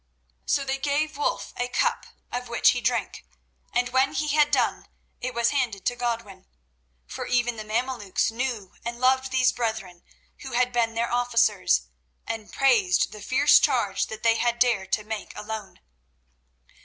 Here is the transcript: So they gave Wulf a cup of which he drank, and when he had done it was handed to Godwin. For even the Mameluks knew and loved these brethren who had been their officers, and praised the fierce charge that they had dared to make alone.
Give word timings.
So 0.47 0.65
they 0.65 0.79
gave 0.79 1.15
Wulf 1.15 1.53
a 1.57 1.67
cup 1.67 2.07
of 2.31 2.47
which 2.49 2.71
he 2.71 2.81
drank, 2.81 3.23
and 3.71 3.89
when 3.89 4.13
he 4.13 4.29
had 4.29 4.49
done 4.49 4.87
it 5.19 5.35
was 5.35 5.51
handed 5.51 5.85
to 5.85 5.95
Godwin. 5.95 6.47
For 7.05 7.27
even 7.27 7.55
the 7.55 7.63
Mameluks 7.63 8.31
knew 8.31 8.73
and 8.83 8.99
loved 8.99 9.29
these 9.31 9.51
brethren 9.51 10.01
who 10.39 10.53
had 10.53 10.73
been 10.73 10.95
their 10.95 11.11
officers, 11.13 11.83
and 12.25 12.51
praised 12.51 13.11
the 13.11 13.21
fierce 13.21 13.59
charge 13.59 14.07
that 14.07 14.23
they 14.23 14.37
had 14.37 14.57
dared 14.57 14.91
to 14.93 15.03
make 15.03 15.35
alone. 15.37 15.79